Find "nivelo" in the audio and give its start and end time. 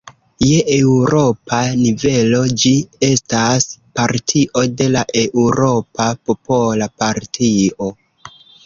1.81-2.39